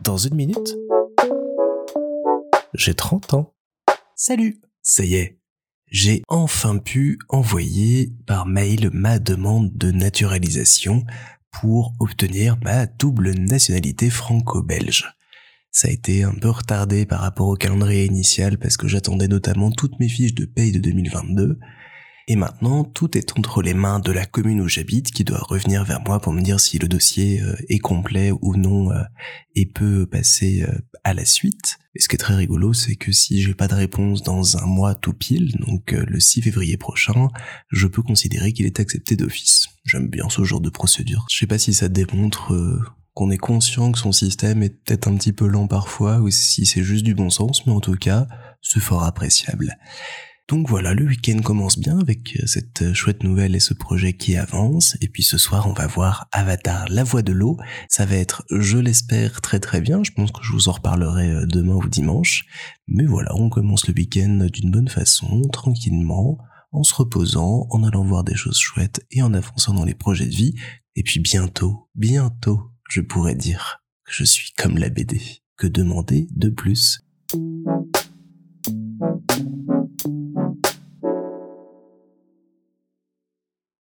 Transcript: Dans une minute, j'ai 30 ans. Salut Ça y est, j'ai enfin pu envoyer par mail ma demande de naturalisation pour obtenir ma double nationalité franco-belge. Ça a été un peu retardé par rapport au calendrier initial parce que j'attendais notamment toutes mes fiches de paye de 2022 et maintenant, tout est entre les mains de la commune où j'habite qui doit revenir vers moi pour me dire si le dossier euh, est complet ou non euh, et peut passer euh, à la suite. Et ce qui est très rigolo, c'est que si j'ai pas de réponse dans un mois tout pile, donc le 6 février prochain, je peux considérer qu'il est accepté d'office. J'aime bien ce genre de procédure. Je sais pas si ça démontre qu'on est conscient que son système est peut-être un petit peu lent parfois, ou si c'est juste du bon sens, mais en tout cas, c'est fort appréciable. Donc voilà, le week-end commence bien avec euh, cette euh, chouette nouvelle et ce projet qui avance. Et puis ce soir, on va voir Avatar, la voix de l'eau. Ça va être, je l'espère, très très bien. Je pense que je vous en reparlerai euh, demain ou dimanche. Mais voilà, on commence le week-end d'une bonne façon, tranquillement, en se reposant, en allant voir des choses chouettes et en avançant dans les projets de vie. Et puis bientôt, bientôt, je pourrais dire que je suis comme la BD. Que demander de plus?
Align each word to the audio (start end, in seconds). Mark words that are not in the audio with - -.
Dans 0.00 0.16
une 0.16 0.34
minute, 0.34 0.76
j'ai 2.74 2.94
30 2.94 3.34
ans. 3.34 3.54
Salut 4.14 4.60
Ça 4.82 5.04
y 5.04 5.14
est, 5.14 5.38
j'ai 5.86 6.22
enfin 6.28 6.78
pu 6.78 7.18
envoyer 7.28 8.12
par 8.26 8.46
mail 8.46 8.90
ma 8.92 9.18
demande 9.18 9.76
de 9.76 9.90
naturalisation 9.90 11.04
pour 11.50 11.94
obtenir 12.00 12.56
ma 12.62 12.86
double 12.86 13.32
nationalité 13.32 14.10
franco-belge. 14.10 15.14
Ça 15.70 15.88
a 15.88 15.90
été 15.90 16.22
un 16.22 16.34
peu 16.34 16.50
retardé 16.50 17.06
par 17.06 17.20
rapport 17.20 17.48
au 17.48 17.56
calendrier 17.56 18.06
initial 18.06 18.58
parce 18.58 18.76
que 18.76 18.88
j'attendais 18.88 19.28
notamment 19.28 19.70
toutes 19.70 19.98
mes 20.00 20.08
fiches 20.08 20.34
de 20.34 20.44
paye 20.44 20.72
de 20.72 20.80
2022 20.80 21.58
et 22.30 22.36
maintenant, 22.36 22.84
tout 22.84 23.18
est 23.18 23.36
entre 23.36 23.60
les 23.60 23.74
mains 23.74 23.98
de 23.98 24.12
la 24.12 24.24
commune 24.24 24.60
où 24.60 24.68
j'habite 24.68 25.10
qui 25.10 25.24
doit 25.24 25.42
revenir 25.42 25.82
vers 25.82 26.00
moi 26.00 26.20
pour 26.20 26.32
me 26.32 26.40
dire 26.40 26.60
si 26.60 26.78
le 26.78 26.86
dossier 26.86 27.42
euh, 27.42 27.56
est 27.68 27.80
complet 27.80 28.30
ou 28.30 28.54
non 28.54 28.92
euh, 28.92 29.02
et 29.56 29.66
peut 29.66 30.06
passer 30.06 30.62
euh, 30.62 30.78
à 31.02 31.12
la 31.12 31.24
suite. 31.24 31.78
Et 31.96 32.00
ce 32.00 32.06
qui 32.08 32.14
est 32.14 32.20
très 32.20 32.36
rigolo, 32.36 32.72
c'est 32.72 32.94
que 32.94 33.10
si 33.10 33.42
j'ai 33.42 33.54
pas 33.54 33.66
de 33.66 33.74
réponse 33.74 34.22
dans 34.22 34.58
un 34.58 34.66
mois 34.66 34.94
tout 34.94 35.12
pile, 35.12 35.56
donc 35.56 35.90
le 35.90 36.20
6 36.20 36.42
février 36.42 36.76
prochain, 36.76 37.30
je 37.68 37.88
peux 37.88 38.02
considérer 38.02 38.52
qu'il 38.52 38.64
est 38.64 38.78
accepté 38.78 39.16
d'office. 39.16 39.66
J'aime 39.84 40.06
bien 40.06 40.28
ce 40.28 40.44
genre 40.44 40.60
de 40.60 40.70
procédure. 40.70 41.26
Je 41.28 41.36
sais 41.36 41.48
pas 41.48 41.58
si 41.58 41.74
ça 41.74 41.88
démontre 41.88 42.54
qu'on 43.12 43.32
est 43.32 43.38
conscient 43.38 43.90
que 43.90 43.98
son 43.98 44.12
système 44.12 44.62
est 44.62 44.70
peut-être 44.84 45.08
un 45.08 45.16
petit 45.16 45.32
peu 45.32 45.48
lent 45.48 45.66
parfois, 45.66 46.20
ou 46.20 46.30
si 46.30 46.64
c'est 46.64 46.84
juste 46.84 47.04
du 47.04 47.16
bon 47.16 47.28
sens, 47.28 47.66
mais 47.66 47.72
en 47.72 47.80
tout 47.80 47.96
cas, 47.96 48.28
c'est 48.62 48.78
fort 48.78 49.02
appréciable. 49.02 49.76
Donc 50.50 50.68
voilà, 50.68 50.94
le 50.94 51.04
week-end 51.04 51.38
commence 51.42 51.78
bien 51.78 52.00
avec 52.00 52.36
euh, 52.36 52.44
cette 52.44 52.82
euh, 52.82 52.92
chouette 52.92 53.22
nouvelle 53.22 53.54
et 53.54 53.60
ce 53.60 53.72
projet 53.72 54.14
qui 54.14 54.36
avance. 54.36 54.96
Et 55.00 55.06
puis 55.06 55.22
ce 55.22 55.38
soir, 55.38 55.68
on 55.68 55.72
va 55.72 55.86
voir 55.86 56.26
Avatar, 56.32 56.86
la 56.88 57.04
voix 57.04 57.22
de 57.22 57.30
l'eau. 57.30 57.56
Ça 57.88 58.04
va 58.04 58.16
être, 58.16 58.44
je 58.50 58.76
l'espère, 58.76 59.42
très 59.42 59.60
très 59.60 59.80
bien. 59.80 60.02
Je 60.02 60.10
pense 60.10 60.32
que 60.32 60.42
je 60.42 60.50
vous 60.50 60.68
en 60.68 60.72
reparlerai 60.72 61.30
euh, 61.30 61.46
demain 61.46 61.76
ou 61.76 61.86
dimanche. 61.86 62.46
Mais 62.88 63.04
voilà, 63.04 63.32
on 63.36 63.48
commence 63.48 63.86
le 63.86 63.94
week-end 63.94 64.48
d'une 64.52 64.72
bonne 64.72 64.88
façon, 64.88 65.42
tranquillement, 65.52 66.38
en 66.72 66.82
se 66.82 66.94
reposant, 66.96 67.68
en 67.70 67.84
allant 67.84 68.04
voir 68.04 68.24
des 68.24 68.34
choses 68.34 68.58
chouettes 68.58 69.06
et 69.12 69.22
en 69.22 69.32
avançant 69.32 69.74
dans 69.74 69.84
les 69.84 69.94
projets 69.94 70.26
de 70.26 70.34
vie. 70.34 70.56
Et 70.96 71.04
puis 71.04 71.20
bientôt, 71.20 71.88
bientôt, 71.94 72.72
je 72.88 73.02
pourrais 73.02 73.36
dire 73.36 73.84
que 74.04 74.12
je 74.12 74.24
suis 74.24 74.50
comme 74.58 74.78
la 74.78 74.88
BD. 74.88 75.20
Que 75.56 75.68
demander 75.68 76.26
de 76.34 76.48
plus? 76.48 77.04